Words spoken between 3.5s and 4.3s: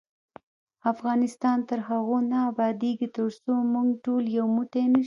موږ ټول